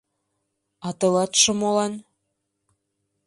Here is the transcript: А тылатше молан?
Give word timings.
А 0.87 0.89
тылатше 0.99 1.51
молан? 1.59 1.93